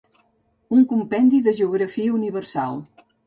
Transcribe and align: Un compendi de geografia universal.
Un 0.77 0.81
compendi 0.93 1.43
de 1.49 1.53
geografia 1.61 2.17
universal. 2.21 2.81